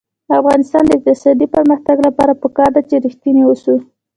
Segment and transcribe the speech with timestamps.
[0.27, 3.75] د افغانستان د اقتصادي پرمختګ لپاره پکار ده چې ریښتیني اوسو.